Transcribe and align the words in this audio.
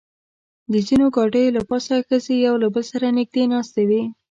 د 0.71 0.73
ځینو 0.87 1.05
ګاډیو 1.15 1.53
له 1.57 1.61
پاسه 1.69 1.95
ښځې 2.07 2.35
یو 2.45 2.55
له 2.63 2.67
بل 2.73 2.83
سره 2.91 3.15
نږدې 3.17 3.43
ناستې 3.53 3.83
وې. 3.89 4.01